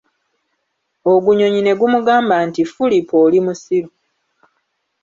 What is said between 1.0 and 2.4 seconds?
Ogunyonyi ne gumugamba